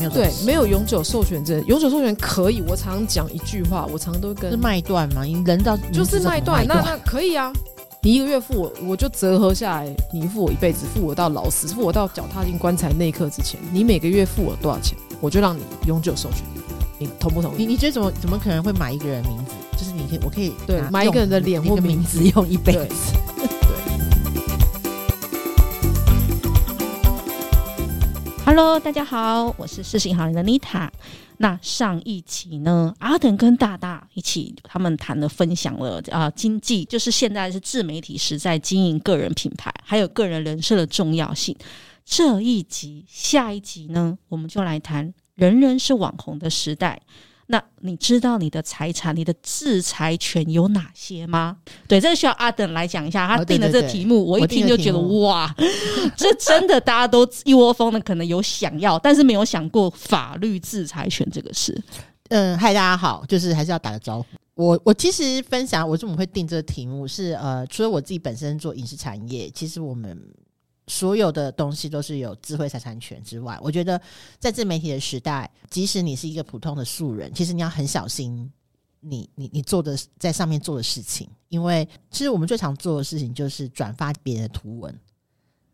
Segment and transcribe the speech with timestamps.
[0.00, 2.62] 没有对，没有永久授权证，永久授权可以。
[2.66, 7.52] 我常讲一句话，我常都跟是卖断嘛，你人到就是卖断，那那可以啊。
[8.02, 16.38] 你一个月付我，我就折合下来，你付我一辈子，付我到老死，付我到脚踏进棺材那一刻之前，你每个月付我多少钱，我就让你永久授权。
[16.98, 17.58] 你同不同意？
[17.58, 19.52] 你你觉得怎么怎么可能会买一个人名字？
[19.76, 23.14] 就是你可以，我可以对买一个人的脸或名字用一辈子。
[28.52, 30.90] Hello，大家好，我是世行好人的 Nita。
[31.36, 41.56] 那上一期呢，阿等跟大大一起，他们谈了分享了啊、经济就是现在是自媒体时代经营个人品牌，还有个人人设的重要性。
[42.04, 47.00] 这一集，下一集呢，我们就来谈人人是网红的时代。
[47.52, 51.56] 那你知道你的财产、你的制裁权有哪些吗？
[51.88, 53.26] 对，这个需要阿等来讲一下。
[53.26, 55.52] 他定的这个题目，我一听就觉得哇，
[56.16, 61.76] 这真的大家都一窝蜂的，可能有想要，但是没有想过法律制裁权这个事。
[62.28, 64.26] 嗯，嗨，大家好，就是还是要打个招呼。
[64.54, 70.16] 我我其实分享我怎么会定这个题目是呃，除了我自己本身做影视产业，其实我们。
[70.90, 74.00] 所有的东西都是有智慧财产权之外，我觉得
[74.40, 78.50] 在自媒体的时代，即使你是一个普通的素人，其实你要很小心
[78.98, 84.92] 你你你做的在上面做的事情，因为其实我们最常做的事情就是转发别人的图文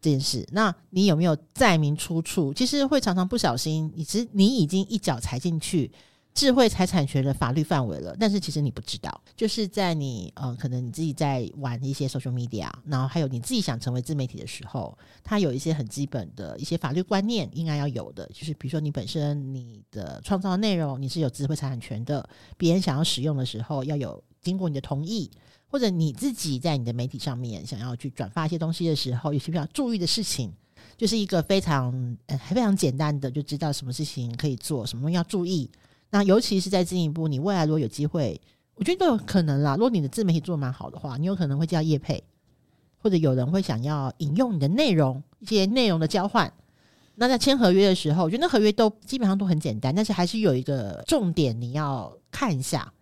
[0.00, 0.46] 这件事。
[0.52, 2.52] 那你有没有载明出处？
[2.52, 5.90] 其实会常常不小心，你其实你已经一脚踩进去。
[6.36, 22.28] 智慧财产权的法律范围了，但是其实你不知道，就是在你呃，可能你自己在玩一些 social media，然后还有你自己想成为自媒体的时候，它有一些很基本的一些法律观念应该要有的，就是比如说你本身你的创造内容你是有智慧财产权的，
[22.58, 25.30] 别人想要使用的时候要有经过你的同意，
[25.66, 30.52] 或者你自己在你的媒体上面想要去转发一些东西的时候，有些比较注意的事情，
[30.98, 35.70] 就是一个非常呃非常简单的就知道什么事情可以做，什么要注意。
[36.10, 38.40] 那尤其是再进一步，你未来如果有机会，
[38.74, 39.74] 我觉得都有可能啦。
[39.74, 42.22] 如果你的自媒体做得蛮好的话，你有可能会叫业配，
[42.98, 46.52] 或者有人会想要引用你的内容，一些内容的交换。
[47.16, 52.92] 那在签合约的时候，我觉得合约都基本上都很简单，但是还是有一个重点你要看一下，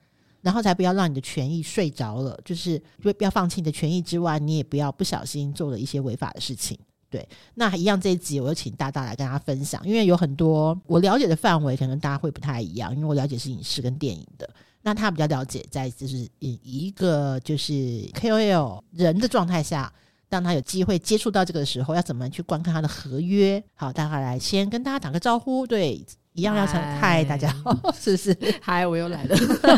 [0.41, 2.39] 然后才不要让你的权益睡着了。
[2.45, 6.79] 就是不要放弃你的权益之外，你也不要不小心做了一些违法的事情。
[7.15, 14.51] 对，那一样这一集我就请大大来跟大家分享，因为有很多我了解的范围，可能大家会不太一样，因为我了解是影视跟电影的，
[14.83, 17.73] 那他比较了解在就是以一个就是
[18.15, 19.93] KOL 人的状态下，
[20.29, 23.63] 当他有机会接触到这个的时候，要怎么去观看他的合约？
[23.77, 26.05] 好，大家来先跟大家打个招呼，对。
[26.37, 28.37] 一样要成嗨，大家好， 是不是？
[28.61, 29.37] 嗨，我又来了，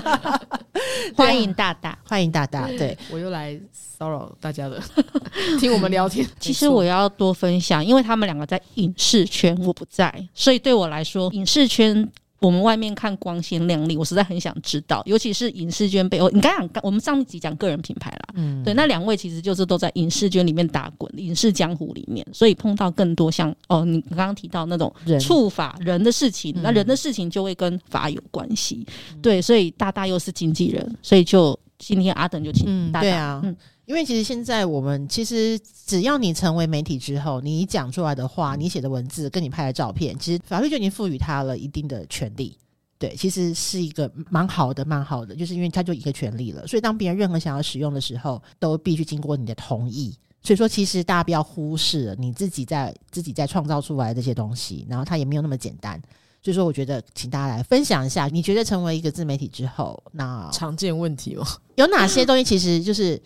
[1.14, 4.82] 欢迎大大，欢迎大大，对，我又来骚扰大家了，
[5.58, 6.26] 听我们聊天。
[6.38, 12.08] 其实我要多分享，因为他们两个在影视圈，我不在，所以对我来说，影视圈。
[12.40, 16.28] 我们外面看光鲜亮丽，我实在很想知道，尤其是影视圈背后。
[16.30, 33.56] 你刚讲，我们上一集讲个人品牌啦，嗯，对，那两位其实就是都在影视圈里面打滚，影视江湖里面，所以碰到更多像哦，你刚刚提到那种触法人的事情，那人的事情就会跟法有关系，嗯，对，所以大大又是经纪人，所以就今天阿等就请大大，嗯，对啊，嗯。
[33.86, 42.58] 因为其实现在我们其实只要你成为媒体之后，你讲出来的话，你写的文字跟你拍的照片，其实法律就已经赋予他了一定的权利。
[42.98, 46.66] 对，其实是一个蛮好的、蛮好的，就是因为他就一个权利了。
[46.66, 50.12] 所以当别人任何想要使用的时候，都必须经过你的同意。
[50.42, 56.00] 所以说，其实大家不要忽视了你自己在自己在创造出来的这些东西，然后它也没有那么简单。
[56.42, 61.46] 所以说，我觉得请大家来分享一下，你觉得成为一个自媒体之后，那常见问题哦，
[61.76, 63.22] 有哪些东西其实就是。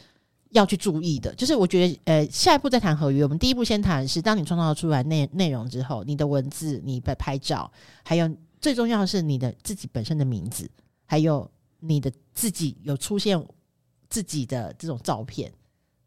[0.51, 3.23] 要去注意的，就是我觉得，呃，下一步再谈合约。
[3.23, 7.71] 我们第一步先谈是，当你创造出来内内容之后，你的文字、你的拍照，
[8.03, 8.29] 还有
[8.61, 10.69] 最重要的是你的自己本身的名字，
[11.07, 13.41] 还有你的自己有出现
[14.09, 15.53] 自己的这种照片，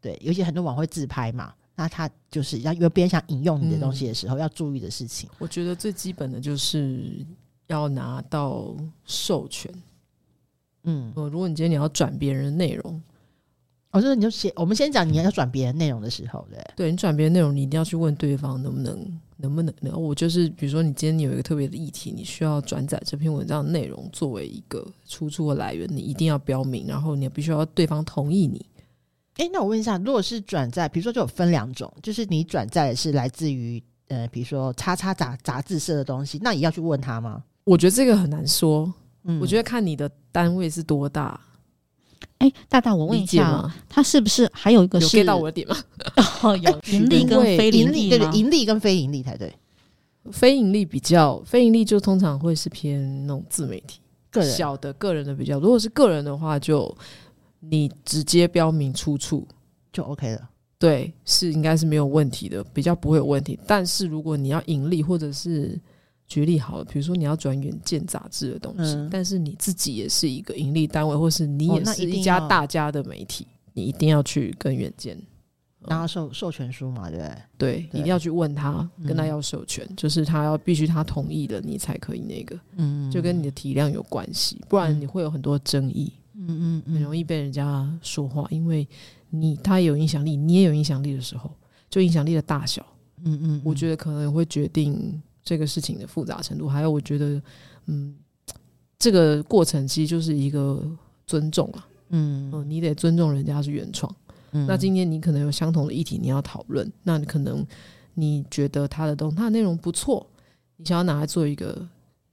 [0.00, 5.30] 对，尤其很多网会自拍嘛，那他就是要有别人想引用你的东西的时候，嗯，要注意的事情。
[5.38, 7.24] 我觉得最基本的就是
[7.68, 8.76] 要拿到
[9.06, 9.72] 授权。
[10.82, 13.02] 嗯，如果你今天你要转别人的内容。
[13.94, 28.66] 我说，你就写，我们先讲你要转别人内容的时候，对，对你转别人内容，你一定要去问对方能不能，能不能，然后我就是，比如说你今天你有一个特别的议题，你需要转载这篇文章的内容作为一个出处的来源，你一定要标明，然后你必须要对方同意你。
[29.36, 37.44] 诶，那我问一下，如果是转载，比如说就有分两种，就是你转载是来自于呃，比如说叉叉杂杂志社的东西，那也要去问他吗？
[37.62, 38.92] 我觉得这个很难说，
[39.22, 41.40] 嗯，我觉得看你的单位是多大。
[42.44, 45.76] 哎，大大，我问一下，他是不是还有一个是有 get 到我的点吗？
[46.42, 49.50] 哦，有盈利跟非盈利，对对，盈利跟非盈利才对。
[50.30, 53.98] 非盈利比较，非盈利就通常会是偏那种自媒体，
[54.30, 55.58] 个人小的个人的比较。
[55.58, 56.94] 如果是个人的话，就
[57.60, 59.46] 你直接标明出处
[59.90, 60.50] 就 OK 了。
[60.78, 63.58] 对，是应该是没有问题的，比较不会有问题。
[63.66, 65.80] 但是如果你要盈利，或者是
[66.26, 75.18] 举例好了，比如说你要转远见杂志的东西，嗯、但是你自己也是一个盈利单位，或是你也是一家大家的媒体，哦、你一定要去跟远见。
[75.86, 77.42] 拿授授权书嘛，对不对？
[77.58, 82.58] 对，一定要去问他，跟他要授权，嗯、就是他要必须他同意的，你才可以那个。
[82.76, 86.10] 嗯，就跟你的体量有关系，不然你会有很多争议。
[86.36, 88.88] 嗯嗯，嗯，很容易被人家说话，因为
[89.28, 91.50] 你他有影响力，你也有影响力的时候，
[91.90, 92.84] 就影响力的大小。
[93.18, 96.66] 嗯，嗯嗯，我觉得可能会决定这个事情的复杂程度。
[96.68, 97.40] 还有，我觉得，
[97.86, 98.16] 嗯，
[98.98, 100.82] 这个过程其实就是一个
[101.26, 101.86] 尊重啊。
[102.08, 104.14] 嗯嗯，你得尊重人家是原创。
[104.68, 107.66] 那今天你可能有相同的议题你要讨论，那你可能
[108.14, 110.24] 你觉得他的东他的内容不错，
[110.76, 111.84] 你想要拿来做一个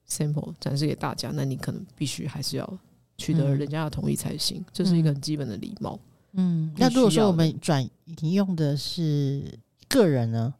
[0.08, 2.80] sample 展示给大家，那你可能必须还是要
[3.18, 6.00] 取得人家的同意才行，这是一个很基本的礼貌。
[6.34, 7.84] 嗯，那如果说我们转
[8.22, 9.58] 引用的是
[9.90, 10.54] 个人呢？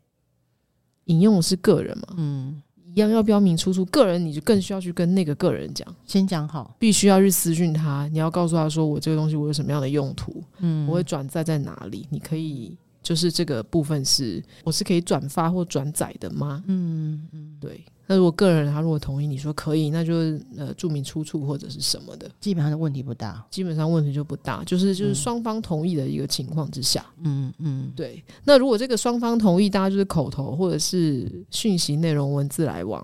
[1.12, 2.08] 引用的是个人嘛？
[2.18, 2.62] 嗯。
[2.94, 16.62] 一样要标明出处，个人你就更需要去跟那个个人讲，先讲好，必须要去私讯他，你要告诉他说，我这个东西我有什么样的用途，嗯，我会转载在哪里，你可以就是这个部分是我是可以转发或转载的吗？
[16.68, 17.82] 嗯嗯，对。
[18.12, 20.14] 那如果个人他如果同意，你说可以，那就
[20.58, 28.22] 呃注明出处或者是什么的，基本上的问题不大，基本上问题就不大，就是就是双方同意的一个情况之下，嗯嗯，对。
[28.44, 33.02] 那如果这个双方同意，大家就是口头或者是讯息内容文字来往，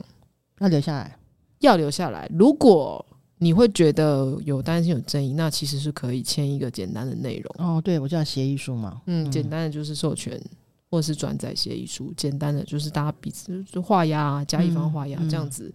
[0.60, 1.18] 要留下来，
[1.60, 2.30] 要留下来。
[2.38, 3.06] 如果
[3.38, 7.66] 你会觉得有担心有争议，那其实是可以签一个简单的内容。
[7.66, 10.38] 哦，对，我叫协议书嘛，嗯，简单的就是授权。
[10.90, 15.74] 或者是转载协议书，简单的就是大家彼此就画押，甲乙方画押这样子。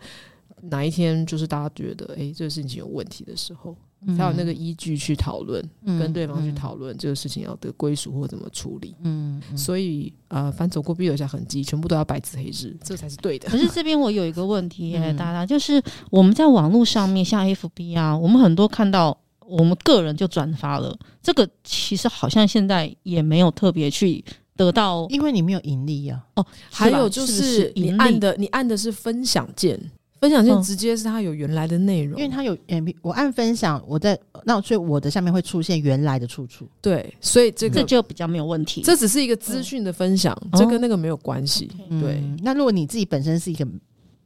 [0.63, 3.77] 哪一天就是大家觉得哎、欸，这个事情有问题的时候，
[4.17, 8.95] 才有那个依据去讨论，跟对方去讨论这个事情要得归属或怎么处理。
[9.03, 13.49] 嗯，所以呃，凡走过必留下痕迹，全部都要白纸黑字，这才是对的。
[13.49, 24.25] 可是这边我有一个问题、欸，大家就是我们在网络上面，像 FB 啊，我们很多看到我们个人就转发了，这个其实好像现在也没有特别去。
[24.57, 26.23] 得到，因为你没有盈利呀。
[26.37, 29.79] 哦，还有就是你按的，你按的是分享键，
[30.21, 36.69] 分享键直接是它有原来的内容，因为它有 MP，我按分享，我在那所以我的下面会出现原来的出处。
[36.81, 38.83] 对，所以这个这就比较没有问题。
[38.83, 41.71] 这只是一个资讯的分享，这跟那个没有关系。
[42.01, 43.67] 对，那如果你自己本身是一个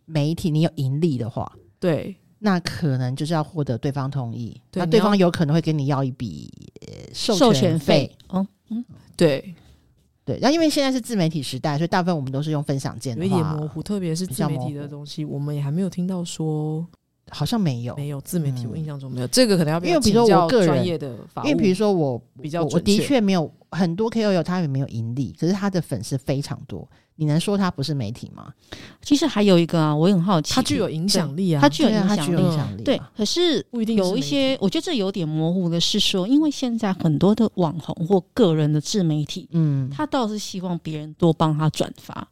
[0.05, 6.53] 媒体，你有盈利的话，对，那可能就是要获得对方同意，那对方有可能会跟你要一笔
[7.13, 8.11] 授权费。
[8.33, 8.85] 嗯嗯，
[9.17, 9.55] 对。
[10.27, 16.85] 对，然后因为现在是自媒体时代，所以大部分我们都是用分享键，有一点模糊，特别是自媒体的东西，我们也还没有听到说，
[17.31, 19.27] 好像没有，没有自媒体，我印象中没有。
[19.29, 26.89] 这个可能要因为比如说我个人专业的法，因为比如说我比较，我的确没有很多 KOL，他也没有盈利，可是他的粉丝非常多。
[27.19, 28.53] 你能说他不是媒体吗？
[29.01, 32.31] 其实还有一个啊，我也很好奇，他具有影响力啊，他具有影响
[32.77, 33.01] 力，嗯、对。
[33.17, 42.29] 可是有一些，我觉得这有点模糊的是说，因为现在很多的网红或个人的自媒体，嗯，他倒是希望别人多帮他转发。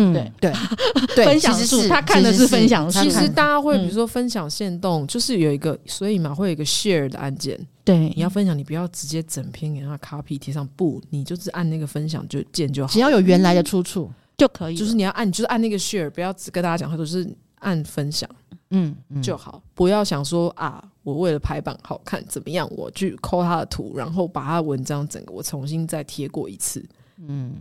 [0.00, 0.52] 嗯，对
[1.14, 3.00] 对，分享数他看的是分享数。
[3.02, 7.58] 其实大家会比如说分享限动，就是有一个，所以嘛会有一个 share 的按键。
[7.84, 14.76] 对，你要分享，你不要直接整篇给他 copy 贴上，不，你就是按那个分享就键就好，只要有原来的出处就可以。
[14.76, 18.28] 就是你要按，就是按那个 share，不要只跟大家讲，或者是按分享，
[18.70, 19.62] 嗯就好。
[19.74, 26.84] 不要想说啊，我为了排版好看怎么样，我去抠他的图，然后把他的文章整个我重新再贴过一次，
[27.26, 27.54] 嗯。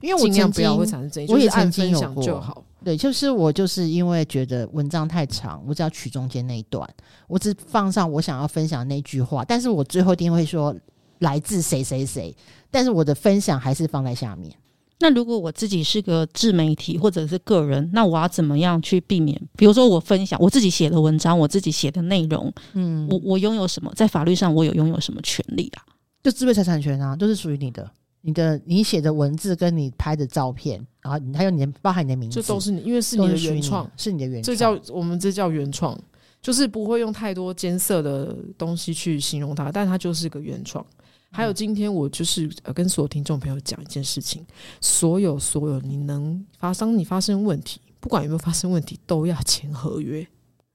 [0.00, 2.64] 因为我尽量不要会产生争议，我也曾经有过就好。
[2.84, 6.88] 对，就是我就是因为觉得文章太长，我只要取中间那一段，
[7.26, 10.74] 我只放上我想要分享那句话，但是我最后一定会说
[11.18, 12.36] 来自谁谁谁，
[12.70, 14.54] 但是我的分享还是放在下面。
[15.00, 19.38] 那如果我自己是个自媒体或者是个人，那我要怎么样去避免？
[19.56, 23.92] 比如说我分享我自己写的文章，我自己写的内容，嗯，我我拥有什么？
[23.94, 25.82] 在法律上我有拥有什么权利啊？
[26.22, 27.90] 就智慧财产权啊，都是属于你的。
[28.26, 35.96] 你的你写的文字跟你拍的照片，然后还有你的包含你的名字，这都是你，因为是你的原创，是你的原创，这叫我们这叫原创，
[36.42, 40.84] 就是不会用太多艰涩的东西去形容它，但它就是个原创。
[41.30, 44.44] 还有今天我就是呃跟所有听众朋友讲一件事情，
[44.80, 50.26] 所有所有你能发生你发生问题，不管有没有发生问题，都要签合约。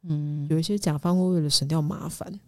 [0.04, 2.40] 嗯，有一些甲方会为了省掉麻烦，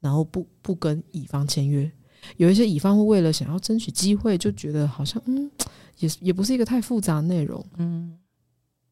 [0.00, 1.88] 然后不不跟乙方签约。
[2.36, 5.50] 有一些乙方会为了想要争取机会，就觉得好像嗯，
[5.98, 8.16] 也也不是一个太复杂的内容，嗯，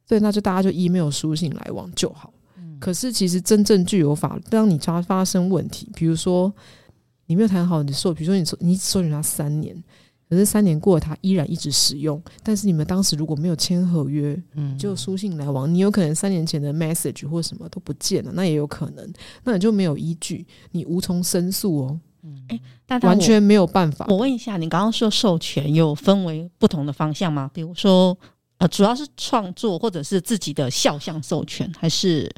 [0.06, 2.32] 对，那就大家就 email 书信来往就好。
[2.58, 6.52] 嗯、可是其实真正具有法，当你发发生问题，比如说
[7.26, 9.76] 你没有谈好你授，比如说你说你授权他三年。
[10.28, 12.20] 可是三年过了，他依然一直使用。
[12.42, 19.08] 但是你们当时如果没有签合约，嗯，就书信来往，你有可能三年前的 message 或什么都不见了，那也有可能，
[19.44, 22.00] 那你就没有依据，你无从申诉哦。
[22.26, 24.04] 嗯，哎，但完全没有办法。
[24.08, 27.48] 我问一下，你刚刚说授权有分为不同的方向吗？
[27.54, 28.16] 比如说，
[28.58, 32.28] 呃，主要是创作或者是自己的肖像授权，还是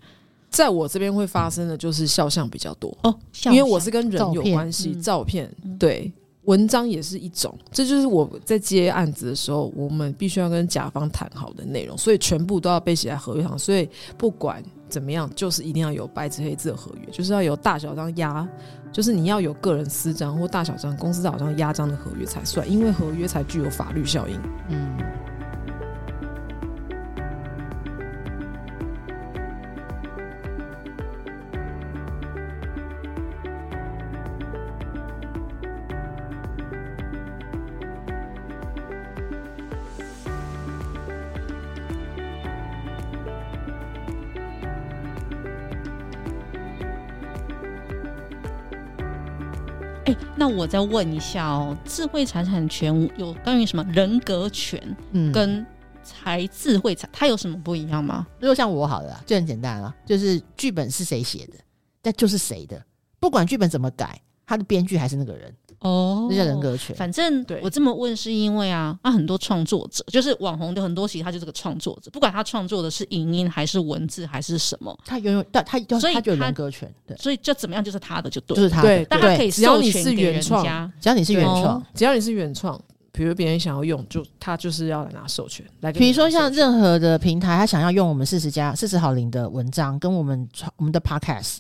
[0.51, 6.13] 在我这边会发生的就是肖像比较多哦，因为我是跟人有关系，照片，嗯，对。
[6.45, 13.59] 文章也是一种，这就是我在接案子的时候，我们必须要跟甲方谈好的内容，所以全部都要被写在合约上。
[13.59, 18.49] 所以不管怎么样，就是一定要有白纸黑字的合约，就是要有大小张压，
[18.93, 24.41] 就是你要有个人私章或大小章、公司大小章压章的合约才算，因为合约才具有法律效应。
[24.69, 24.97] 嗯。
[50.39, 54.81] 那我再问一下哦，智慧财产权有关于什么人格权，
[55.11, 55.67] 嗯，跟
[56.05, 58.25] 财智慧财，它有什么不一样吗？
[58.39, 61.55] 如果像我好了，就很简单了，就是剧本是谁写的，
[62.05, 62.81] 那就是谁的，
[63.19, 65.55] 不管剧本怎么改，他的编剧还是那个人。
[65.81, 66.97] 哦，那叫人格权。
[66.97, 80.65] 反正我这么问是因为啊，那、啊、很多创作者就是网红的很多，其实他就是个创作者，不管他创作的是影音还是文字还是什么，他拥有，但他所以他就有人格权，对，所以就怎么样就是他的就对，就是他的，对，但他可以只要你是原创，
[81.01, 82.77] 只要你是原创，只要你是原创，
[83.13, 86.01] 比如别人想要用，就他就是要来拿授权来给。
[86.01, 91.59] 比如说像任何的平台，他想要用我们四十加四十好龄的文章跟我们我们的 podcast，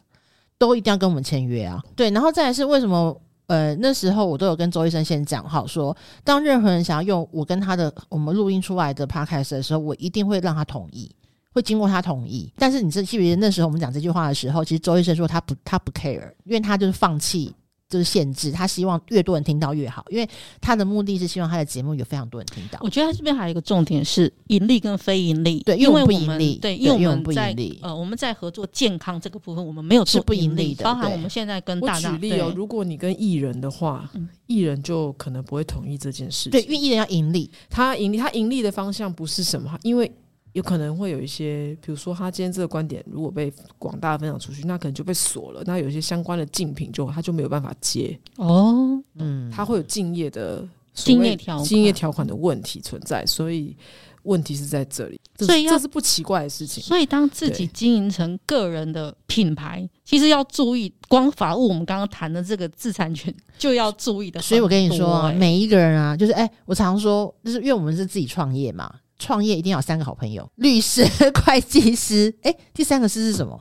[0.59, 3.19] 都一定要跟我们签约啊，对，然后再来是为什么？
[3.47, 11.11] 呃，那时候我都有跟周医生先讲好说，当任何人想要用我跟他的我们录音出来的 podcast 的时候，我一定会让他同意，
[11.55, 12.53] 会经过他同意。
[12.59, 17.55] 但是你这记不记得那时候我们讲这句话的时候，其实周医生说他不他不 care，因为他就是放弃。
[17.89, 20.29] 就是限制，他希望越多人听到越好，因为
[20.61, 22.79] 他的目的是希望他的节目有非常多人听到。
[22.83, 27.79] 我觉得他这边还有一个重点是盈利跟非盈利，对，因为不盈利，对，因为我们不盈利。
[27.81, 32.11] 呃，我们在合作健康这个部分，我们没有做不盈利的，包含我们现在跟大大。
[32.11, 34.11] 我举例哦，如果你跟艺人的话，
[34.47, 40.13] 艺人就可能不会同意这件事情，对，因为艺人要盈利，他盈利，他盈利的方向不是什么，因为。
[40.59, 45.63] 有可能会有一些，比如说他今天这个观点如果被广大分享出去，那可能就被锁了。
[45.65, 53.77] 那有一些相关的竞品就他就没有办法接哦，嗯，他会有竞业的竞业条竞业条款的问题存在，所以
[54.25, 56.83] 问题是在这里，所以这是不奇怪的事情。
[56.83, 64.41] 所以当自己经营成个人的品牌，其实要注意，光法务我们刚刚谈的这个自产权就要注意的。
[64.41, 68.93] 所以我跟你说啊，每一个人啊，就是哎、欸，我常说，就是因为我们是自己创业嘛。
[69.19, 71.05] 创业一定要有三个好朋友：律师、
[71.45, 72.33] 会计师。
[72.43, 73.61] 哎，第三个师是什么？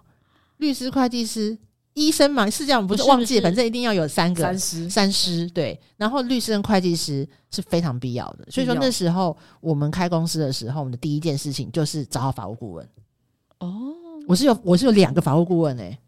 [0.57, 1.57] 律师、会计师、
[1.93, 2.49] 医生嘛？
[2.49, 4.89] 是这样，不是忘记，反正一定要有三个三师。
[4.89, 8.47] 三师对，然后律师跟会计师是非常必要的。
[8.49, 12.87] 所以说那时候我们开公司的时候，我们的第一件事情就是找好法务顾问。
[13.59, 13.93] 哦，
[14.27, 15.99] 我是有我是有两个法务顾问诶、欸，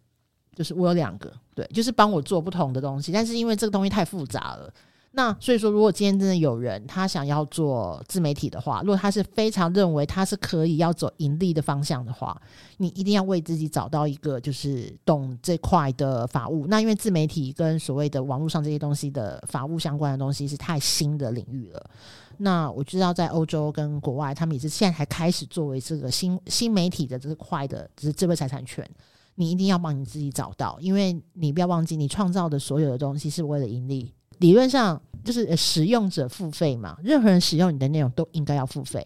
[0.56, 3.12] 就是我有两个，对，就是帮我做不同的东西。
[3.12, 4.72] 但是因为这个东西太复杂了。
[5.12, 12.40] 那所以说，如果今天真的有人他想要做自媒体的话，如果他是非常认为他是可以要走盈利的方向的话，
[12.78, 16.68] 你一定要为自己找到一个就是懂这块的法务。
[16.68, 21.90] 那因为自媒体跟所谓的网络上这些东西的法务相关的东西是太新的领域了。
[22.38, 28.88] 那我知道在欧洲跟国外，他们也是现在还开始作为这个新新媒体的这块的，就是智慧财产权，
[29.36, 34.14] 你一定要帮你自己找到，因为你不要忘记，你创造的所有的东西是为了盈利。
[34.40, 39.06] 理论上就是使用者付费嘛，任何人使用你的内容都应该要付费。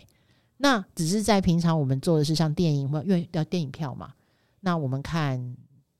[0.57, 4.13] 那只是在平常我们做的是像电影或因为要电影票嘛，
[4.61, 5.55] 那我们看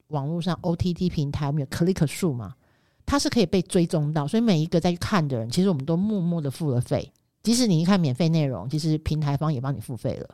[0.08, 2.54] 网络上 OTT 平台，我们有 click 数嘛，
[3.06, 7.12] 它是可以被追踪到，所以每一个在看的人，其实我们都默默的付了费。
[7.42, 10.30] 即使你一看免费内容，其实平台方也帮你付费了。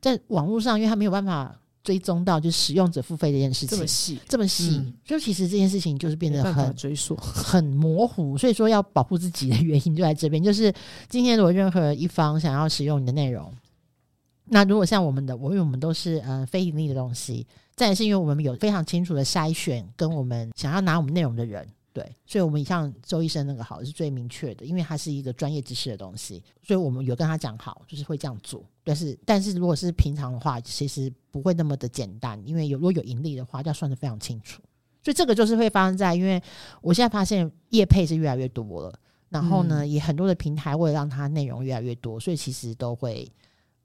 [0.00, 1.58] 在网络上，因为它没有办法。
[1.84, 8.36] 追踪到就是使用者付费这件事情，这么细，这么细，嗯，所以其实这件事情就是变得很追溯， 很模糊。
[8.38, 10.72] 所以说要保护自己的原因就在这边，就是
[11.10, 13.52] 今天如果任何一方想要使用你的内容，
[14.46, 28.64] 那如果像我们的，我因为我们都是呃非盈利的东西，再是因为我们有非常清楚的筛选，跟我们想要拿我们内容的人，对，所以我们像周医生那个好是最明确的，因为它是一个专业知识的东西，所以我们有跟他讲好，就是会这样做。
[28.82, 34.60] 但是，但是如果是平常的话，其实不会那么的简单，因为有如果有盈利的话，要算得非常清楚。
[35.04, 36.42] 所以这个就是会发生在，因为
[36.82, 38.92] 我现在发现业配是越来越多了，
[39.28, 43.30] 然后呢，嗯、也很多的平台为了让它内容越来越多，所以其实都会。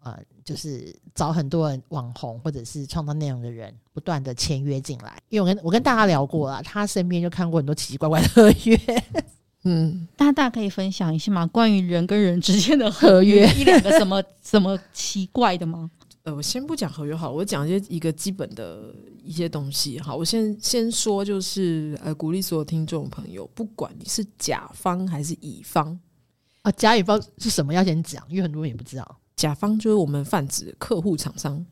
[0.01, 5.21] 呃，就是找很多人网红或者是创造内容的人，不断的签约进来。
[5.29, 8.79] 因为我跟我跟大家聊过了，他身边就看过很多奇奇怪怪的合约。
[9.63, 11.45] 嗯，大家可以分享一下吗？
[11.47, 15.91] 关于人跟人之间的合约，合约一两个什么什么奇怪的吗？
[16.23, 19.99] 呃，我先不讲合约好，我讲一些一个基本的一些东西。
[19.99, 25.99] 好，我先先说，就是呃，鼓励所有听众朋友，不管你是甲方还是乙方
[26.61, 29.19] 啊，甲乙方是什么要先讲，因为很多人也不知道。
[29.39, 31.65] 甲方就是我们泛指客户厂商。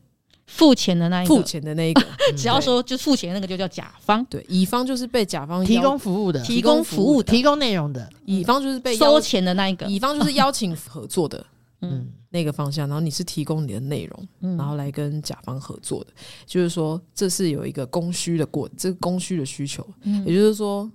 [0.46, 2.02] 付钱的那一个，付钱的那一个，
[2.34, 4.24] 只要说就付钱那个就叫甲方。
[4.24, 8.08] 对，乙方就是被甲方提供服务的，提供服务、提供内容的。
[8.24, 11.44] 乙方就是被收钱的那一个，乙方就是邀请合作的，
[11.82, 12.88] 嗯，那个方向。
[12.88, 16.10] 然后你是提供你的内容，然后来跟甲方合作的，
[16.46, 19.86] 就是说这是有一个供需的过，这个供需的需求，
[20.24, 20.90] 也就是说，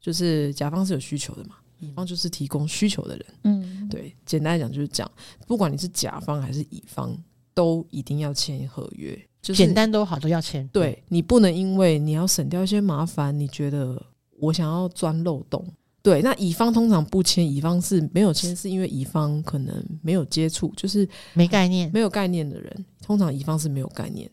[0.00, 1.56] 就是甲方是有需求的嘛。
[1.80, 5.10] 乙方就是提供需求的人，嗯，对，简单来讲就是这样。
[5.46, 7.16] 不管你是甲方还是乙方，
[7.54, 9.16] 都一定要签合约。
[9.40, 10.66] 就是简单都好，都要签。
[10.68, 14.00] 对，你不能因为你要省掉一些麻烦，你觉得
[14.38, 15.64] 我想要钻漏洞。
[16.02, 24.30] 对，那乙方通常不签，乙方是没有签，是因为乙方可能没有接触，就是没概念，没有概念的人，通常乙方是没有概念。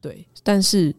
[0.00, 0.94] 对，但是。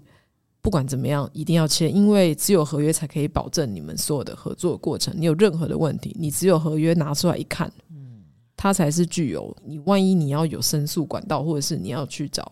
[0.61, 5.13] 不管怎么样，一定要签，因为只有合约才可以保证你们所有的合作过程。
[5.17, 8.21] 你有任何的问题，你只有合约拿出来一看，嗯，
[8.57, 9.55] 它才是具有。
[9.63, 12.51] 你万一你要有申诉管道，或者是你要去找，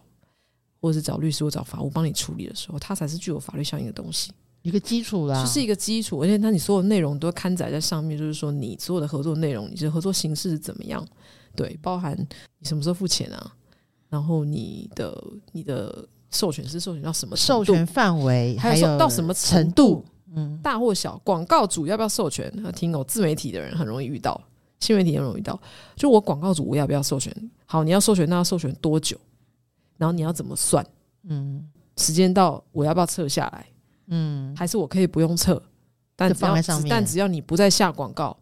[0.80, 6.22] 或者是找律师或找法务帮你处理的时候，它才是具有法律效应的东西，一个基础啦，就是一个基础。
[6.22, 11.06] 而且它你所有内容都刊载在上面，就是说你所有的合作内容，你的合作形式是怎么样？
[11.54, 12.18] 对，包含
[12.60, 13.54] 你什么时候付钱啊，
[14.08, 16.08] 然后你的你的。
[16.38, 17.36] 授权是授权到什么？
[17.36, 20.06] 授权范围还有到什么程度？
[20.36, 21.20] 嗯，大或小？
[21.24, 22.52] 广告主要不要授权？
[22.76, 24.40] 听哦，自媒体的人很容易遇到，
[24.80, 25.60] 新媒体很容易遇到。
[25.96, 27.34] 就我广告主，我要不要授权？
[27.66, 29.18] 好，你要授权，那要授权多久？
[29.98, 30.86] 然后你要怎么算？
[31.24, 33.66] 嗯，时间到，我要不要撤下来？
[34.08, 35.60] 嗯，还是我可以不用撤？
[36.16, 38.38] 但放在上面，但只要你不再下广告，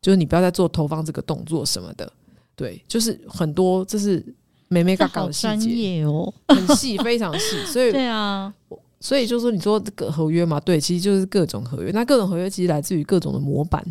[0.00, 2.10] 就是你不要再做投放这个动作什么的。
[2.56, 4.24] 对，就是很多，这是。
[4.72, 8.54] 美美嘎嘎的细节哦，很细，非常细， 所以对啊，
[9.00, 11.90] 所以就是说，你说这个合约嘛，对，其实就是各种合约。
[11.90, 13.84] 那各种合约其实来自于各种的模板，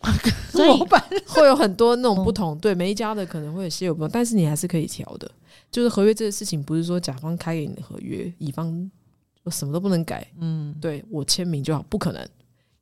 [0.54, 5.28] 模板会有很多那种不同，对，每一家的可能会有些有不同，但是你还是可以调的。
[5.72, 8.88] 就是合约这个事情，不是说甲方开给你的合约，乙方
[9.50, 10.24] 什么都不能改。
[10.38, 12.24] 嗯，对我签名就好，不可能，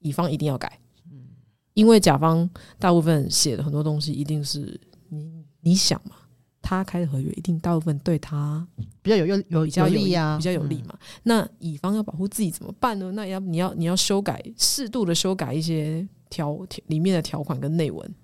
[0.00, 0.78] 乙方一定要改。
[1.10, 1.24] 嗯，
[1.72, 6.16] 因为甲方大部分写的很多东西，一定是你你想嘛。
[6.60, 8.66] 他开的合约一定大部分对他
[9.00, 10.90] 比较有有有比较有利啊，比较有利嘛。
[10.92, 13.10] 嗯、那乙方要保护自己怎么办呢？
[13.12, 18.14] 那要你要你要修改适度的修改一些条里面的条款跟内文。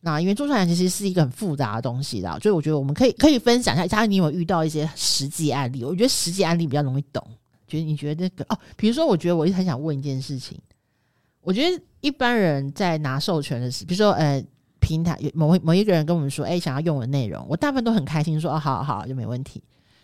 [0.00, 7.26] 那因为做出来其实是一个很复杂的东西的，所以我觉得我们可以可以分享一下，假如你有遇到一些实际案例，我觉得实际案例比较容易懂。
[7.66, 10.58] 觉得你觉得这个哦，比如说，我觉得我一直很想问一件事情，
[11.40, 14.44] 我觉得一般人在拿授权的时候，比如说呃。
[14.84, 19.62] 平台有某某一个人跟我们说：“哎、想要用我的内容。”我大部分都很开心说：“哦，好好好，就没问题。”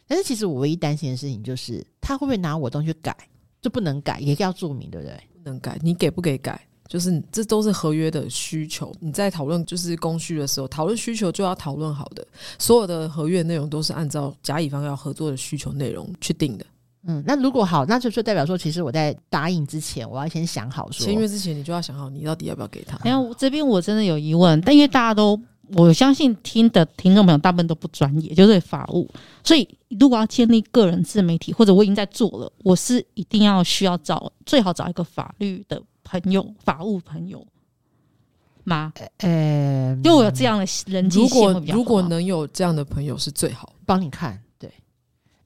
[0.08, 3.16] 但是其实我唯一担心的事情就是，他会不会拿我东西改？
[3.60, 5.14] 就不能改，也要注明，对不对？
[5.42, 6.60] 不能改，你给不给改？
[6.88, 8.92] 就是这都是合约的需求。
[8.98, 12.26] 你在讨论就是供需的时候，讨论需求就要讨论好的。
[12.58, 16.66] 所有的合约内容都是按照甲乙方要合作的需求内容去定的。
[17.06, 22.98] 嗯，那如果好，那就就代表说，其实我在答应之前，我要先想好说，签约之前你就要想好，你到底要不要给他？
[23.02, 25.40] 没有，这边我真的有疑问，但因为大家都，
[25.76, 29.08] 我相信听的听众朋友大部分都不专业，就是法务，
[29.42, 29.66] 所以
[29.98, 37.42] 如果要建立个人自媒体，或者我已经在做了，我是一定要需要找最好找一个法律的朋友，法务朋友
[38.64, 38.92] 吗？
[39.20, 44.38] 呃，因为我有这样的人际如果如果能有这样的朋友是最好，帮你看。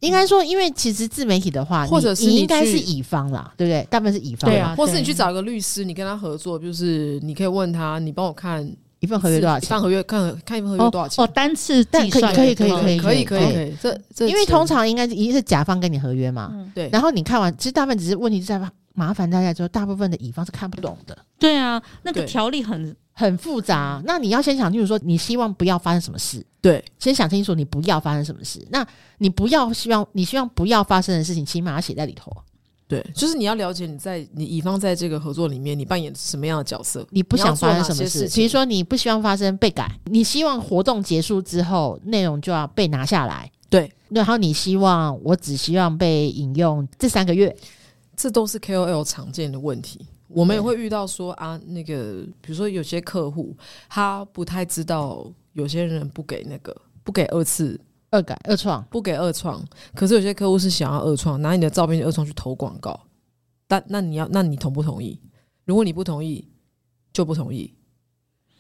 [0.05, 3.87] 应该说，因为其实自媒体的话，或者是你应该是乙方啦，对不对？
[3.91, 4.75] 大部分是乙方，对啊。
[4.77, 8.67] 或是你去找一个律师，你跟他合作，就是你可以问他，你帮我看
[9.01, 9.67] 一份合约多少钱？
[9.67, 11.25] 一份合约，看看一份合约多少钱？
[11.25, 13.75] 哦，单次计算可以，可以，可以，可以，可以，可以。
[13.83, 16.89] 这这，因为通常应该一定是甲方跟你合约嘛，对。
[16.93, 18.61] 然后你看完，其实大部分只是问题是在
[18.95, 21.17] 麻烦大家之后，大部分的乙方是看不懂的。
[21.39, 22.95] 对啊，那个条例很。
[23.15, 26.45] 很复杂，那你要先想清楚，说你希望不要发生什么事。
[26.61, 28.67] 对，先想清楚你不要发生什么事。
[28.71, 28.87] 那
[29.19, 32.31] 你不要希望，你希望不要发生的事情，起码要写在里头。
[32.87, 37.07] 对，就是你要了解你在你乙方在这个合作里面，你扮演什么样的角色？
[37.11, 38.29] 你不想发生什么事？
[38.29, 43.51] 比如说，你不希望发生被改，你希望活动结束之后内容就要被拿下来。
[43.71, 47.55] 对，然后你希望我只希望被引用这三个月，
[48.17, 50.07] 这都是 KOL 常见的问题。
[50.29, 53.57] 我们也会遇到说啊，那个比如说有些客户
[53.89, 57.81] 他不太知道，有些人不给那个不给二次。
[58.11, 59.61] 二改二创不给二创，
[59.93, 63.09] 可是有些客户是想要二创，拿你的照片二创去投广告，
[63.67, 65.21] 但那你要那你同不同意？
[65.65, 66.47] 如果你不同意，
[67.13, 67.74] 就不同意。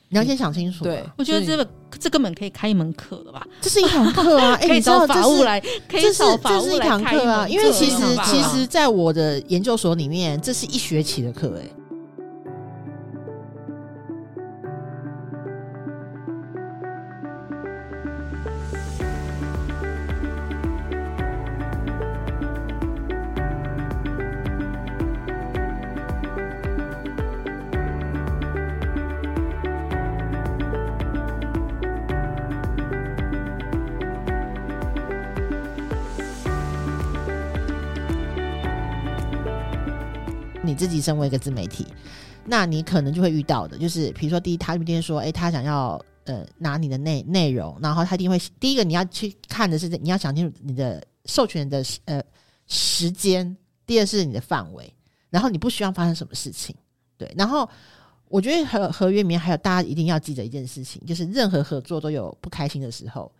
[0.08, 0.84] 你要先想清楚。
[0.84, 3.46] 对，我觉得这个这根本可以开一门课了吧？
[3.60, 4.58] 这是一堂课啊！
[4.60, 7.48] 哎，可以找法务来，这是这是一堂课啊！
[7.48, 11.68] 因为其实其实，在我的研究所里面，这是一学期的课，哎。
[40.74, 41.86] 你自己身为一个自媒体，
[42.44, 52.20] 那你可能就会遇到的，就是比如说，第一，他一定说，诶、他想要呃拿你的内内容，然后他一定会第一个你要去看的是，你要想清楚你的授权的呃
[52.66, 53.56] 时间，
[53.86, 54.92] 第二是你的范围，
[55.30, 56.74] 然后你不希望发生什么事情，
[57.16, 57.70] 对，然后
[58.26, 63.30] 我觉得合合约里面还有大家一定要记得一件事情，就是任何合作都有不开心的时候。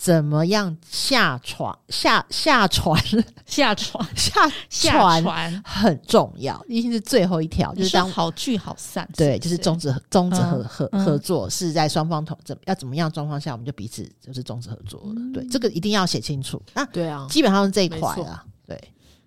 [0.00, 2.98] 怎么样下床下 下船
[3.44, 9.06] 下船下下船很重要，一定是最后一条，就是当好聚好散。
[9.14, 15.14] 对，就是终止终止合合合作是在双方同怎要怎么样状况下，我们就彼此就是终止合作了。
[15.34, 16.62] 对，这个一定要写清楚。
[16.72, 18.42] 那对啊，基本上是这一块啊。
[18.66, 18.82] 对，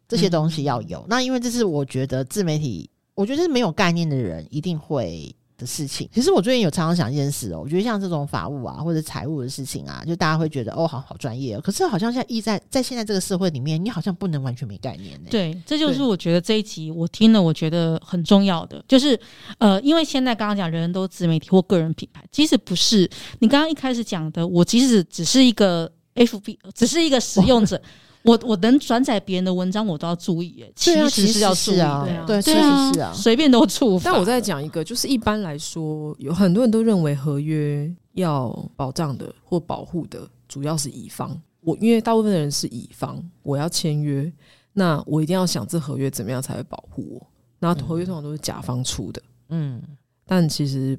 [0.08, 1.06] 这些东西要有。
[1.08, 5.36] 那因为这是我觉得自媒体，我觉得是没有概念的人一定会。
[5.58, 15.28] 的事情，其实我最近有常常想一件事哦，我觉得像这种法务啊或者财务的事情啊，就大家会觉得哦，好好专业哦，可是好像现在意在在现在这个社会里面，你好像不能完全没概念呢。
[15.30, 19.20] 对，这就是我觉得这一集我听了，我觉得很重要的，就是
[19.58, 27.82] 呃，因为现在刚刚讲人人都自媒体或个人品牌，其实不是你刚刚一开始讲的，我即使只是一个 FB，只是一个使用者。
[28.24, 30.72] 我我能转载别人的文章，我都要注意哎。
[30.76, 32.60] 其实是要注意啊，对，其实
[32.94, 34.12] 是啊，随便都触发。
[34.12, 41.38] 但我再讲一个，就是一般来说，有很多人都认为合约要保障的或保护的，主要是乙方。
[41.60, 44.32] 我因为大部分的人是乙方，我要签约，
[44.72, 47.28] 那我一定要想这合约怎么样才会保护我。
[47.60, 49.82] 那合约通常都是甲方出的，嗯，
[50.26, 50.98] 但其实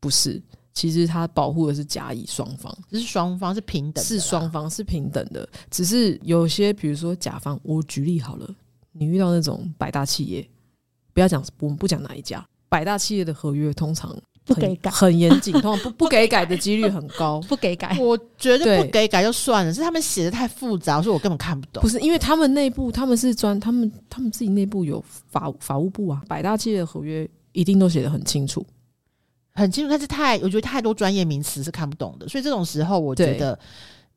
[0.00, 0.42] 不是。
[0.74, 5.48] 其实它保护的是甲乙双方，这是双方是平等的，是双方是平等的。
[5.70, 8.54] 只是有些，比如说甲方，我举例好了，
[8.92, 10.46] 你遇到那种百大企业，
[11.12, 14.12] 不要讲，我们不讲哪一家，百大企业的合约通常
[14.44, 17.96] 不给改，很严谨，通常不不给改的几率很高， 不给改。
[18.00, 21.80] 我觉得不给改就算了，是他们写的太复杂，所以我根本看不懂。
[21.80, 28.66] 不是因为他们内部他们是专，他们他们自己内部有法法务部啊，百大企业的合约一定都写的很清楚。
[29.54, 33.58] 很清楚，但是太，我觉得太多专业名词是看不懂的，所以这种时候，我觉得，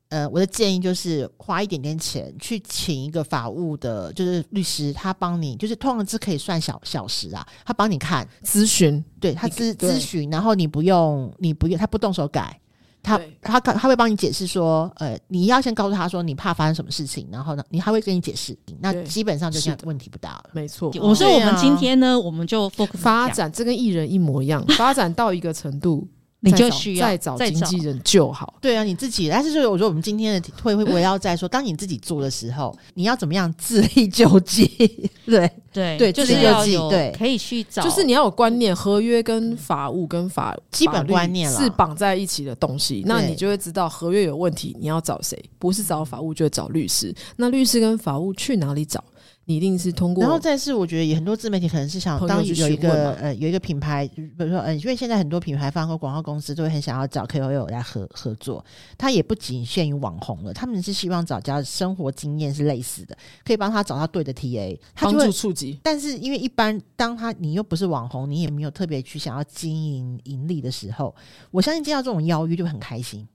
[0.10, 8.28] 呃，我的建议就是花一点点钱去请一个法务的，就是律师，他帮你，就是通常是可以算小小时啊，他帮你看。
[8.44, 12.60] 咨询，对他咨咨询，然后你不用，你不用，他不动手改。
[13.08, 20.50] 他他他他会帮你解释说，呃，你要先告诉他说你怕发生什么事情，然后呢，你还会跟你解释，那基本上就这样问题不大了。
[20.52, 26.06] 没错，我说我们今天呢，我们就发展，这跟艺人一模一样，发展到一个程度。
[26.40, 28.54] 你就需要再找经纪人就好。
[28.62, 29.28] 对啊，你自己。
[29.30, 35.10] 但是就是我说，我们今天的会会围绕在说，当你自己做的时候，你要怎么样自力救济？
[35.26, 45.38] 对 对对，就是要有对，可以去找，就是你要有观念，合约跟法务跟法基本观念是绑在一起的东西，那你就会知道合约有问题，你要找谁？
[45.58, 47.14] 不是找法务，就找律师。
[47.36, 49.04] 那律师跟法务去哪里找？
[49.50, 58.64] 你一定是通过，然后再是，我觉得也很多自媒体可能是想当有一个呃有一个品牌，比如说嗯、呃，因为现在很多品牌方和广告公司都会很想要找 KOL 来合合作，
[58.98, 65.80] 他也不仅限于网红了，他们是希望找家生活经验是类似的，可以帮他找到对的 TA，他就会帮助触及。
[65.82, 71.16] 但是因为一般当他你又不是网红，你也没有特别去想要经营盈利的时候，
[71.52, 73.26] 我相信接到这种邀约就很开心，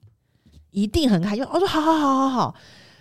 [0.69, 1.43] 一定很开心。
[1.45, 2.55] 我说好好好好好，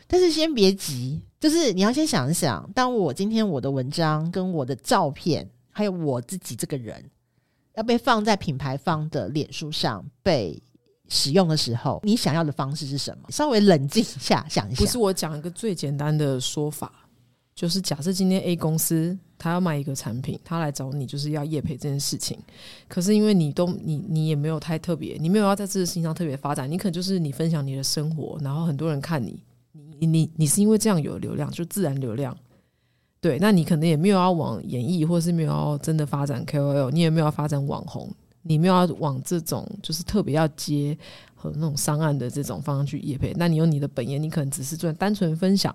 [0.07, 1.21] 但是先别急。
[1.43, 7.05] 就是你要先想一想，当我今天我的文章跟我的照片，还有我自己这个人，
[7.75, 10.57] 要被放在品牌方的脸书上被
[11.09, 13.29] 使用的时候，你想要的方式是什么？
[13.29, 14.85] 稍微冷静一下，想一下。
[14.85, 16.93] 不是我讲一个最简单的说法。
[17.57, 22.39] 就是假设今天 A 公司他要卖一个产品，他来找你就是要业培这件事情，
[22.87, 29.43] 可是因为你都你你也没有太特别，你没有要在这个事情上特别发展，你可能就是你分享你的生活，然后很多人看你，
[30.03, 32.37] 你你你是因为这样有流量，就自然流量。
[33.21, 38.13] 对，那你可能也没有要往演艺，或是没有要真的发展 KOL，你也没有要发展网红，
[38.43, 40.99] 你没有要往这种就是特别要接
[41.37, 43.33] 和那种商案的这种方向去业配。
[43.37, 45.73] 那你有你的本业，你可能只是做单纯分享，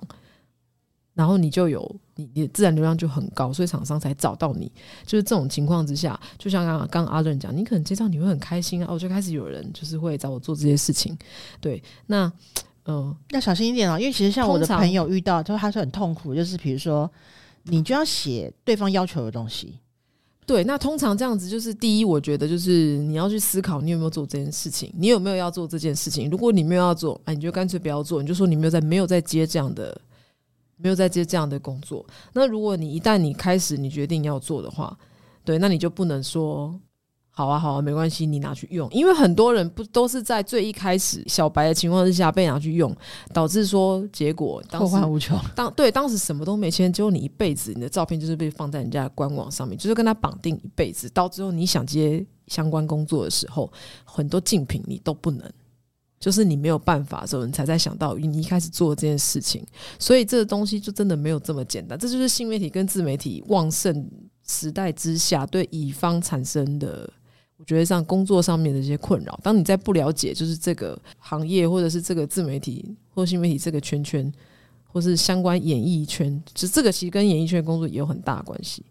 [1.13, 4.70] 然后你就有你你自然流量就很高，所以厂商才找到你。
[5.06, 11.18] 就是这种情况之下，就像刚刚阿伦讲，你可能接到你会很开心啊，我就开始有人就是会找我做这些事情。
[11.62, 12.30] 对，那
[12.88, 17.10] 嗯、呃，要小心一点哦，因为其实像我的朋友遇到，就是他是很痛苦，就是比如说。
[17.69, 19.78] 你就要写对方要求的东西，
[20.45, 20.63] 对。
[20.63, 26.30] 那通常这样子，就是第一，我觉得就是你要去思考，你有没有做这件事情，你有没有要做这件事情。
[26.30, 30.00] 如果你没有要做，哎，你就干脆不要做，你就说你没有在，没有在接这样的，
[30.78, 32.06] 没有在接这样的工作。
[32.32, 34.97] 那如果你一旦你开始，你决定要做的话，
[35.43, 36.73] 对，那你就不能说。
[37.38, 42.91] 好啊，好啊，没关系，你拿去用，因为很多人不都是在最一开始小白的情况之下被拿去用，
[43.32, 45.39] 导致说结果后患无穷。
[45.56, 51.08] 当对当时什么都没签，结果你一辈子你的照片就是被放在人家的官网上面，就是跟他绑定一辈子。
[51.12, 53.71] 到最后你想接相关工作的时候，
[54.04, 55.47] 很多竞品你都不能，
[56.19, 59.63] 就是你没有办法的时候，你才在想到你一开始做这件事情。
[60.00, 62.00] 所以这个东西就真的没有这么简单。
[62.00, 64.10] 这就是新媒体跟自媒体旺盛
[64.47, 67.08] 时代之下对乙方产生的。
[67.68, 74.32] 我觉得像工作上面的一些困扰，当你在不了解就是这个行业，或者是这个自媒体或新媒体这个圈圈，
[74.86, 78.82] 或是相关演艺圈，其实这个其实跟演艺圈工作也有很大关系。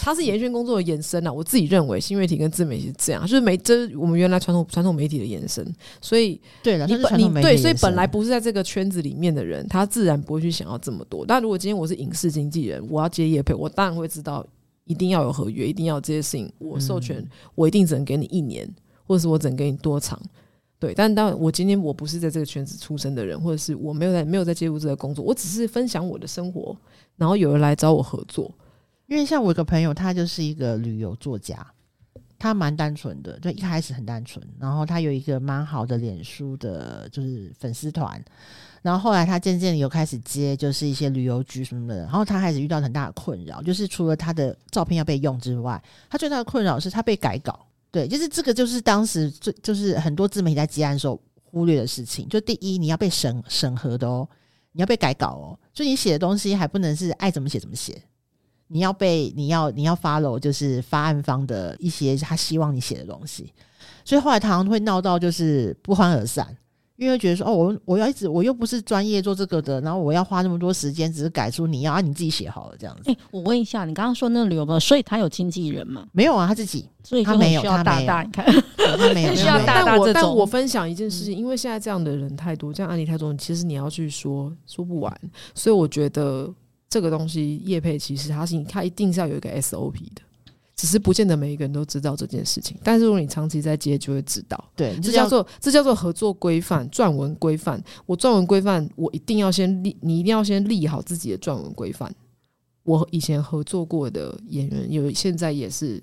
[0.00, 5.66] 它是演艺圈工作的延伸啊，我自己认为新媒体跟自媒体是这样，就是媒这是我们原来传统传统媒体的延伸。
[6.00, 11.26] 所以对了，你本你对，所以本来不是在这个圈子里面的人，他自然不会去想要这么多。
[11.26, 14.46] 但如果今天我是影视经纪人，我要接业配，我当然会知道。
[14.84, 16.52] 一定要有合约，一定要有这些事情。
[16.58, 18.68] 我授权，嗯、我一定只能给你一年，
[19.06, 20.20] 或者是我只能给你多长。
[20.78, 26.76] 对，但当然，我今天我不是在这个圈子出身的人，或者是我没有在没有在接触这个工作，我只是分享我的生活，
[27.16, 28.52] 然后有人来找我合作。
[29.06, 31.66] 因为像我一个朋友，他就是一个旅游作家，
[32.38, 38.22] 他蛮单纯的，就一开始很单纯，然后他有一个蛮好的脸书的，就是粉丝团。
[38.84, 42.00] 然后后来他渐渐有开始接，就是一些旅游局什么的。
[42.00, 47.66] 然后他开始遇到很大的困扰，就是除了他的照片要被用之外，他最大的困扰是他被改稿。
[47.90, 52.28] 对，就是这个就是当时最就是很多自媒体在接案的时候忽略的事情。
[52.28, 54.28] 就第一，你要被审审核的哦，
[54.72, 57.96] 你要被改稿哦，所以你写的东西还不能是爱怎么写怎么写，
[58.68, 63.50] 你要被你要你要 follow 就是发案方的一些他希望你写的东西。
[64.04, 66.54] 所以后来常常会闹到就是不欢而散。
[66.96, 73.10] 因为觉得说哦，我我要一直我又不是专业做这个的，然后我要花那么多时间，只是改出你要啊，你自己写好了这样子。
[73.10, 76.06] 哎、欸，我问一下，你刚刚说那个旅游的，所以他有经纪人吗？
[76.12, 78.44] 没有啊，他自己，所以他没有，他大大，你看
[78.96, 80.12] 他没有， 需要大大这种。
[80.12, 85.12] 但我但我分享一件事情，因为现在这样的人太多，这样案例太多，其实你要去说说不完。
[85.54, 86.48] 所以我觉得
[86.88, 90.22] 这个东西叶配其实它是它一定是要有一个 SOP 的。
[90.76, 94.62] 只是不见得每一个人都知道这件事情，但是如果你长期在接，就会知道。
[94.74, 97.82] 对，这叫做这叫做合作规范、撰文规范。
[98.06, 102.14] 我撰文规范，我一定要先立，你一定要先立好自己的撰文规范。
[102.82, 106.02] 我以前合作过的演员有，现在也是。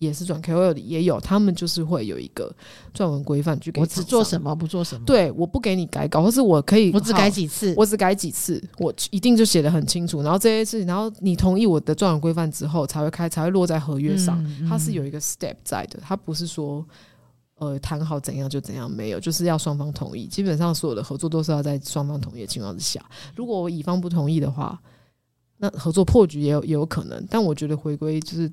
[0.00, 2.50] 也是转 KOL 的，也有他们就是会有一个
[2.94, 3.82] 撰文规范去给。
[3.82, 5.04] 我只做什么不做什么。
[5.04, 10.22] 对，我不给你改稿，或是我可以，我只改几次，我只改几次，我一定就写得很清楚。
[10.22, 14.42] 然后这些事情，然后你同意我的撰文规范之后，才会开，才会落在合约上。
[14.42, 16.82] 嗯嗯、它是有一个 step 在的，它不是说
[17.56, 20.26] 呃谈好怎样就怎样，没有，就是要双方同意。
[20.26, 23.04] 基本上所有的合作都是要在双方同意的情况之下。
[23.36, 24.80] 如果我乙方不同意的话，
[25.58, 27.22] 那合作破局也有也有可能。
[27.28, 28.50] 但我觉得回归就是。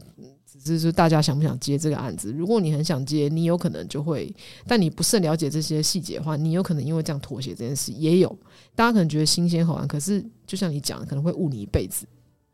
[0.47, 2.31] 只是说大家想不想接这个案子？
[2.31, 4.33] 如果你很想接，你有可能就会；
[4.65, 8.39] 但你不甚了解这些细节的话，你有可能因为这样妥协这件事也有。
[8.73, 12.07] 大家可能觉得新鲜好玩，可是就像你讲的，可能会误你一辈子。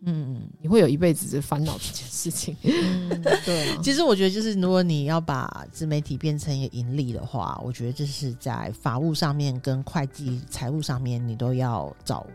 [0.05, 2.53] 嗯，你会有一辈子的烦恼这件事情。
[2.63, 3.79] 嗯，对啊。
[3.81, 12.27] 其实我觉得，就是如果你要把自媒体变成一个盈利的话，我觉得这是在法务上面跟会计、财务上面，你都要找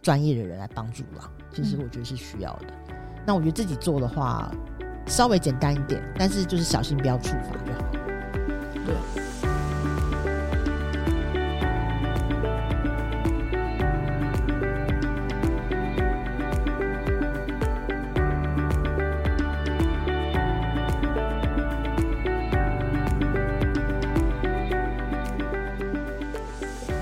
[0.00, 1.28] 专业的人来帮助了。
[1.52, 2.66] 其实我觉得是需要的。
[2.90, 2.96] 嗯。
[3.26, 4.54] 那我觉得自己做的话。
[5.10, 7.84] 稍微简单一点，但是就是小心不要触发就好。
[8.86, 8.94] 对。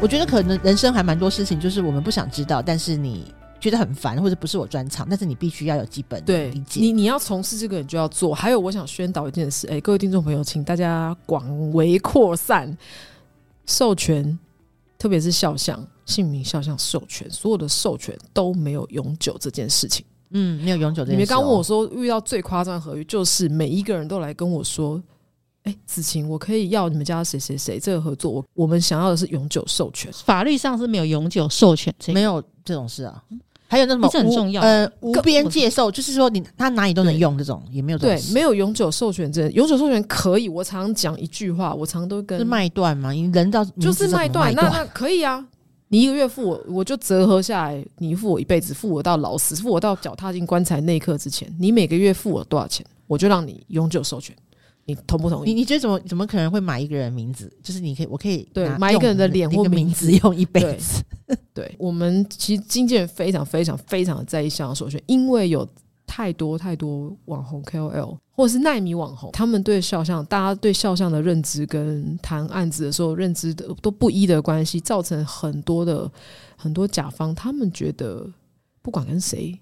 [0.01, 6.81] 我觉得可能人生还蛮多事情，就是我们不想知道，但是你觉得很烦，或者不是我专长，但是你必须要有基本的理解。
[6.81, 8.35] 你你要从事这个，你就要做。
[8.35, 12.77] 还有，我想宣导一件事，哎、欸，各位听众朋友，请大家广为扩散
[13.67, 14.39] 授权，
[14.99, 20.05] 特别是肖像、姓名、肖像授权，所有的授权都没有永久这件事情。
[20.31, 21.13] 嗯，没有永久这件事。
[21.13, 25.03] 你们刚问我说，遇到最夸张的合约，就是每一个人都来跟我说。
[25.65, 30.11] 哎，子晴，我可以要你们家谁谁谁这个合作，我我们想要的是永久授权。
[30.25, 33.23] 法律上是没有永久授权，没有这种事啊。
[33.71, 34.63] 还有那什么，这很重要。
[34.63, 37.99] 呃，无边界授，就是说你他哪里都能用，这种也没有。
[37.99, 40.49] 对，没有永久授权这永久授权可以。
[40.49, 45.47] 我常讲一句话，我常都跟是卖断嘛，你人到就是卖断，那那可以啊。
[45.91, 54.35] 你一个月付我，我就折合下来，你付我一辈子，付我到老死，付我到脚踏进棺材那一刻之前，你每个月付我多少钱，我就让你永久授权。
[54.89, 55.51] 你同不同意？
[55.51, 57.53] 你你觉得怎么怎么可能会买一个人名字？
[57.63, 61.05] 就是你可以，我可以对买一个人的脸或名字用一辈子。
[61.53, 65.69] 对， 我们其实经纪人非常非常非常的在意肖像授权，因为有
[66.07, 76.11] 太多太多网红 KOL 或者是奈米网红，他们对肖像，大家对肖像的认知跟谈案子的时候认知的都不一的关系，造成很多的
[76.57, 78.27] 很多甲方，他们觉得
[78.81, 79.61] 不管跟谁，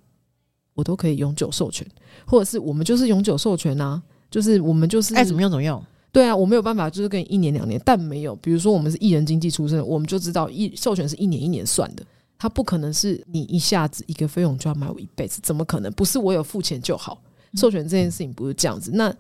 [0.75, 1.85] 我都可以永久授权，
[2.25, 4.01] 或者是我们就是永久授权啊。
[4.31, 12.05] 就是我们就是爱怎么用怎么用，对啊，我没有办法，就是跟你一年两年，但没有，比如说我们是艺人经济出身，我们就知道一授权是一年一年算的，
[12.39, 15.93] 它不可能是你一下子一个费用就要买我一辈子，怎么可能？
[15.93, 17.21] 不是我有付钱就好，
[17.55, 19.15] 授权这件事情不是这样子，那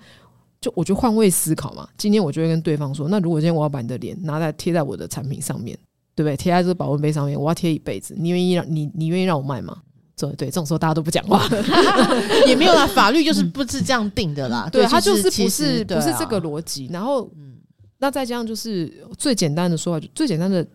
[0.60, 1.88] 就我就换位思考嘛。
[1.96, 5.78] 今天我就会跟对方说，那如果今天我要把你的脸拿来贴在我的产品上面，
[6.14, 6.36] 对不对？
[6.36, 9.82] 贴在这个保温杯上面，我要贴一辈子，你愿意让你你愿意让我卖吗？
[10.18, 11.46] 对对，这种时候大家都不讲话，
[12.48, 12.86] 也没有啦。
[12.86, 14.64] 法律就是不是这样定的啦。
[14.66, 16.88] 嗯、对，它就是不是不是这个逻辑。
[16.90, 17.56] 然后，嗯，
[17.98, 20.66] 那再加上就是最简单的说法，最简单的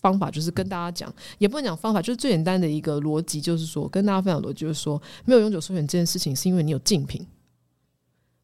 [0.00, 7.24] 方法就是跟大家讲，也不能讲方法，就是最简单的一个逻辑，就是说跟大家分享逻辑，就是说没有永久授权这件事情，是因为你有竞品。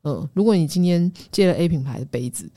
[0.04, 2.48] 嗯，如果你今天借了 A 品牌的杯子，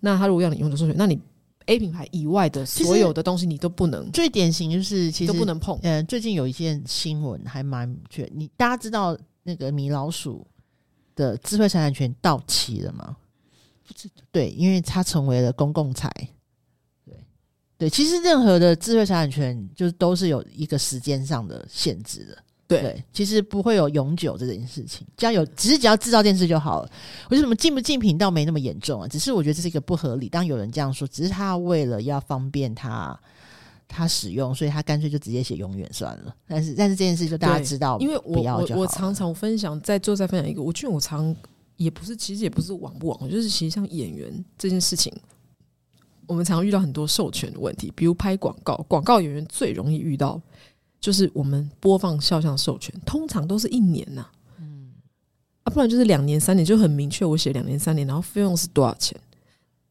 [0.00, 1.18] 那他如果要你永久授权，那你。
[1.68, 4.10] A 品牌以外的所有的东西，你都不能。
[4.10, 5.78] 最典型就是，其实都不能碰。
[5.82, 10.46] 嗯，最近有一件新闻还蛮确，你大家知道那个米老鼠
[11.14, 13.16] 的智慧财产权到期了吗？
[13.86, 14.14] 不知道。
[14.32, 16.10] 对，因为它成为了公共财。
[17.04, 17.14] 对
[17.76, 22.42] 对，其实任何的智慧财产权，就是都是有一个时间上的限制的。
[22.68, 26.90] 对，对，其实不会有永久这件事情，只要有，只是只要制造电视就好了。
[27.30, 29.08] 为什么进不竞品倒没那么严重啊？
[29.08, 30.28] 只是我觉得这是一个不合理。
[30.28, 33.18] 当有人这样说，只是他为了要方便他
[33.88, 36.36] 他使用，所以他干脆就直接写永远算了。
[36.46, 41.34] 但是但是这件事就大家知道，因为我我我常常分享，在最后再分享一个，我觉得我常
[41.78, 45.10] 也不是，其实也不是网不网，就是其实像演员这件事情，
[46.26, 50.38] 我们常常遇到很多授权的问题，比如拍广告，广告演员最容易遇到。
[51.00, 54.26] 就是我们播放肖像授权，通常都是一年呐，
[54.58, 54.92] 嗯，
[55.62, 59.16] 啊，不然就是两年、三年，就很明确，我写两年、三年，然后费用是多少钱，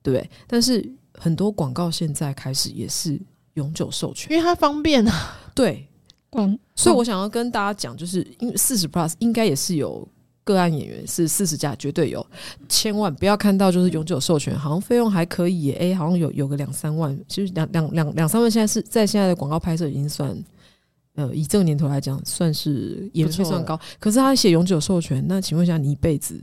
[0.04, 0.30] 对不对？
[0.46, 3.17] 但是很多广告现在开始也是
[3.54, 5.34] 永久授权，因为它方便啊。
[5.56, 5.88] 对，
[6.30, 10.06] 广，所以我想要跟大家讲，就是因为四十 plus 应该也是有
[10.43, 12.26] 个案演员是四十加，绝对有，
[12.67, 20.38] 千万不要看到就是永久授权，好像费用还可以，哎，好像有有个两三万，其实两两两两三万，现在是在现在的广告拍摄已经算。
[21.17, 23.77] 呃，以这个年头来讲，算是也不算高。
[23.99, 26.39] 可是他写永久授权，那请问一下，你一辈子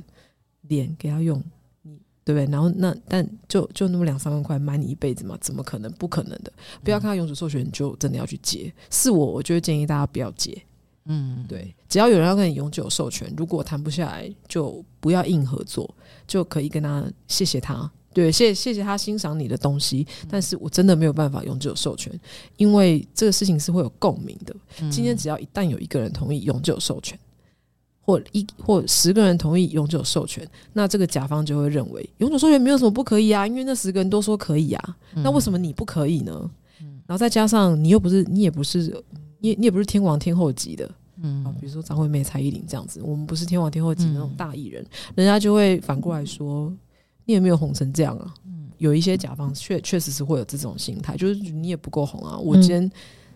[0.63, 1.41] 脸给他用，
[1.83, 2.51] 你对不对？
[2.51, 5.39] 然后那但就就那么两三万块买你一辈子嘛？
[5.41, 5.89] 怎么可能？
[5.93, 6.53] 不可能的！
[6.83, 8.75] 不要看他永久授权，就真的要去接。
[8.91, 10.61] 是我，我就会建议大家不要接。
[11.05, 15.95] 嗯，对，只要有人要跟你永久授权，如果谈不下来，就不要硬合作，
[16.27, 17.89] 就可以跟他谢谢他。
[18.15, 22.13] 对，谢谢谢他欣赏你的东西，但是我真的没有办法永久授权，
[22.57, 24.55] 因为这个事情是会有共鸣的。
[24.89, 27.19] 今天只要一旦有一个人同意永久授权，
[28.01, 36.51] 或一或十个人同意永久授权，那这个甲方就会认为永久授权没有什么不可以啊，因为那十个人都说可以啊，那为什么你不可以呢？
[37.07, 39.03] 然后再加上你又不是你也不是
[39.41, 40.89] 你你也不是天王天后级的，
[41.21, 44.87] 嗯，比如说张惠妹、蔡依林这样子，我们不是天王天后级那种大艺人，
[45.17, 46.73] 人家就会反过来说。
[47.27, 48.35] 你也没有红成这样啊？
[48.45, 52.39] 嗯，有一些甲方确确实是会有这种心态，就是你也不够红啊。
[52.39, 52.91] 我今天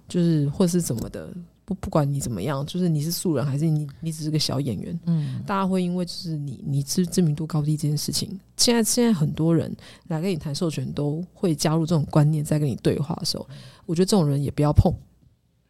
[0.06, 1.32] 就是或是怎么的，
[1.64, 9.74] 不不管你怎么样，就是你是素人还是你你只是个小演员，嗯，大家会因为就是你你知知名度高低这件事情，现在现在很多人
[10.08, 13.48] 来跟你谈授权都会加入这种观念，在跟你对话的时候，
[13.86, 14.92] 我觉得这种人也不要碰，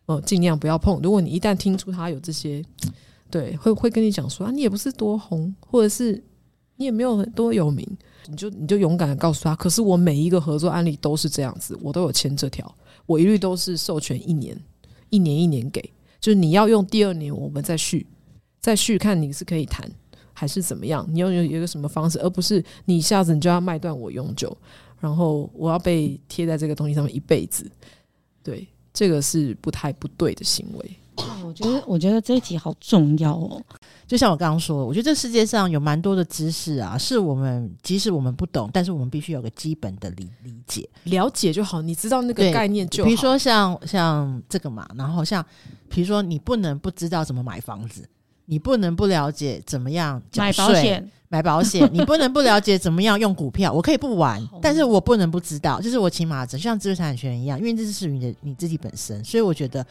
[0.07, 1.01] 哦，尽量不要碰。
[1.03, 2.65] 如果你一旦听出他有这些，
[3.31, 6.21] 对，会会跟你讲说啊，你也不是多红，或者是。
[6.81, 7.85] 你也没有很多有名，
[8.29, 9.57] 你就你就勇敢的告诉他。
[9.57, 12.73] 可是我每一个合作案例都是这样子，我都有签这条，
[13.07, 14.59] 我一律都是授权一年，
[15.11, 15.83] 一年一年给。
[16.21, 18.07] 就是你要用第二年，我们再续，
[18.61, 19.89] 再续看你是可以谈
[20.33, 24.57] 还是怎么样，你要有一个什么方式，而不是你一下子你就要卖断我永久，
[25.01, 27.71] 然后我要被贴在这个东西上面一辈子。
[28.43, 30.91] 对，这个是不太不对的行为。
[31.45, 33.63] 我觉得，我觉得这一题好重要哦。
[34.07, 41.83] 就像我刚刚说，我觉得这世界上有蛮多的知识啊，是我们即使我们不懂，但是我们必须有个基本的理理解、了解就好。
[41.83, 43.07] 你知道那个概念就好。
[43.07, 45.45] 比如说像像这个嘛，然后像
[45.91, 48.09] 比如说你不能不知道怎么买房子，
[48.47, 53.71] 你不能不了解怎么样买保险，买保险，你不能不了解怎么样用股票。
[53.71, 59.87] 我可以不玩，但是我不能不知道，就是我起码就像知识产权一样，因为这是属于你的你自己本身，所以我觉得。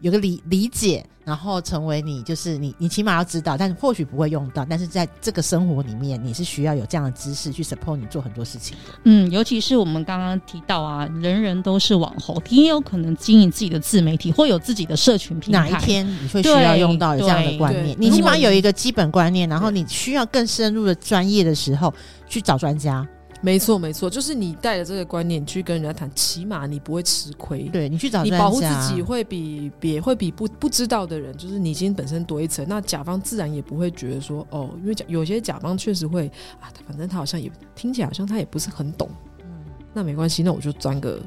[0.00, 8.94] 有个理理解，然后成为你，就是你，你起码要知道，但是或许不会用到，但是在这个生活里面，你是需要有这样的知识去 support 你做很多事情的。
[9.04, 15.68] 嗯，尤其是我们刚刚提到啊，人人都是网红，你也有可能经营自己的自媒体，或有自己的社群平台。
[15.68, 17.96] 哪一天你会需要用到有这样的观念？
[18.00, 21.92] 你起码有一个基本观念，然后你需要更深入的专业的时候
[22.26, 23.06] 去找专家。
[23.42, 27.62] 没错，没错，就是你带着这个观念去跟人家谈，起码你不会吃亏。
[27.70, 36.26] 对，你去找，你保护自己会比别会比不不知道的人，就是你已经本身多一层，那甲方自然也不会觉得说哦，因为甲有些甲方确实会
[36.60, 39.46] 啊，反正他好像也听起来好像他也不是很懂，嗯，
[39.94, 41.18] 那没关系，那我就钻个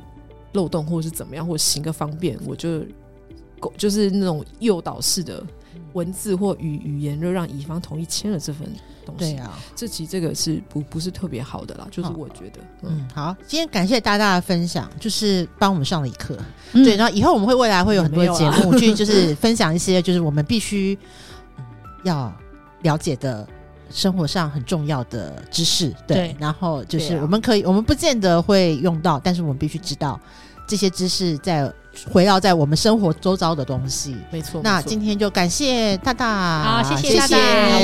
[0.51, 2.83] 漏洞或者是怎么样，或者行个方便，我就
[3.75, 5.43] 就是那种诱导式的
[5.93, 8.67] 文字或语语言，就让乙方同意签了这份。
[9.17, 16.37] 对啊，这其实这个是不不是特别好的啦，就是我觉得，嗯，嗯，好，今天感谢大家的分享，就是帮我们上了一课，
[16.71, 20.97] 嗯、对，然后以后我们会未来会有很多节目去，就是分享一些就是我们必须
[22.05, 22.33] 要
[22.83, 23.45] 了解的
[23.89, 30.17] 生活上很重要的知识，对，对然后就是我们可以，我们不见得会用到，但是我们必须知道
[30.67, 31.71] 这些知识在。
[32.13, 34.59] 围绕在我们生活周遭的东西，没错。
[34.63, 37.39] 那今天就感谢大大，好，谢谢大大，谢谢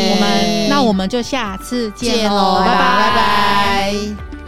[0.09, 3.93] 我们，那我们就下次见喽，拜拜，拜拜。
[3.93, 4.38] 拜拜。